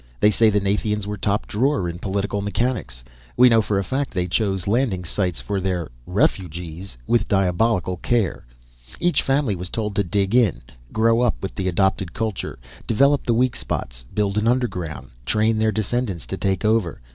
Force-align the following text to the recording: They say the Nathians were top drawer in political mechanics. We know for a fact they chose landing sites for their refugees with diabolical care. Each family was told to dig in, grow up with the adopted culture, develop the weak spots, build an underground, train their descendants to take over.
They 0.19 0.31
say 0.31 0.49
the 0.49 0.59
Nathians 0.59 1.05
were 1.05 1.15
top 1.15 1.45
drawer 1.45 1.87
in 1.87 1.99
political 1.99 2.41
mechanics. 2.41 3.03
We 3.37 3.49
know 3.49 3.61
for 3.61 3.77
a 3.77 3.83
fact 3.83 4.09
they 4.15 4.25
chose 4.25 4.65
landing 4.65 5.03
sites 5.05 5.39
for 5.39 5.61
their 5.61 5.91
refugees 6.07 6.97
with 7.05 7.27
diabolical 7.27 7.97
care. 7.97 8.43
Each 8.99 9.21
family 9.21 9.55
was 9.55 9.69
told 9.69 9.95
to 9.97 10.03
dig 10.03 10.33
in, 10.33 10.63
grow 10.91 11.21
up 11.21 11.35
with 11.39 11.53
the 11.53 11.67
adopted 11.67 12.13
culture, 12.15 12.57
develop 12.87 13.25
the 13.27 13.35
weak 13.35 13.55
spots, 13.55 14.03
build 14.15 14.39
an 14.39 14.47
underground, 14.47 15.09
train 15.23 15.59
their 15.59 15.71
descendants 15.71 16.25
to 16.25 16.35
take 16.37 16.65
over. 16.65 16.99